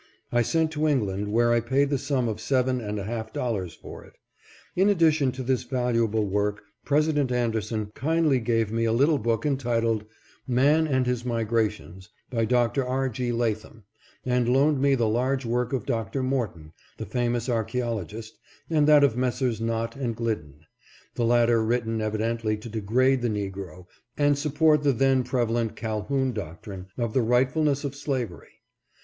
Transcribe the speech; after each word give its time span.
I 0.31 0.41
sent 0.41 0.71
to 0.71 0.87
England, 0.87 1.31
where 1.31 1.53
I 1.53 1.59
paid 1.59 1.91
the 1.91 1.99
sum 1.99 2.27
of 2.27 2.41
seven 2.41 2.81
and 2.81 2.97
a 2.97 3.03
half 3.03 3.31
dollars 3.31 3.75
for 3.75 4.03
it. 4.03 4.13
In 4.75 4.89
addition 4.89 5.31
to 5.33 5.43
this 5.43 5.61
valuable 5.61 6.25
work 6.25 6.63
President 6.83 7.31
Anderson 7.31 7.91
kindly 7.93 8.39
gave 8.39 8.71
me 8.71 8.85
a 8.85 8.93
little 8.93 9.19
book 9.19 9.45
entitled" 9.45 10.05
Man 10.63 10.87
and 10.87 11.05
His 11.05 11.23
Migrations," 11.23 12.09
by 12.31 12.45
Dr. 12.45 12.83
R. 12.83 13.09
G. 13.09 13.31
Latham, 13.31 13.83
and 14.25 14.49
loaned 14.49 14.81
me 14.81 14.95
the 14.95 15.07
large 15.07 15.45
work 15.45 15.71
of 15.71 15.85
Dr. 15.85 16.23
Morton, 16.23 16.73
the 16.97 17.05
famous 17.05 17.47
archaeologist, 17.47 18.39
and 18.71 18.87
that 18.87 19.03
of 19.03 19.15
Messrs. 19.15 19.61
Nott 19.61 19.95
and 19.95 20.15
Glid 20.15 20.41
den, 20.41 20.65
the 21.13 21.25
latter 21.25 21.63
written 21.63 22.01
evidently 22.01 22.57
to 22.57 22.69
degrade 22.69 23.21
the 23.21 23.29
Negro 23.29 23.85
and 24.17 24.35
support 24.35 24.81
the 24.81 24.93
then 24.93 25.23
prevalent 25.23 25.75
Calhoun 25.75 26.31
doctrine 26.31 26.87
of 26.97 27.13
the 27.13 27.21
right 27.21 27.51
fulness 27.51 27.83
of 27.83 27.93
slavery. 27.95 28.61